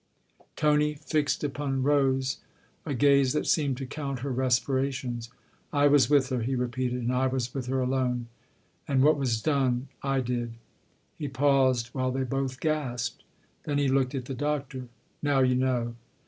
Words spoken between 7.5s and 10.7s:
with her alone. And what was done / did."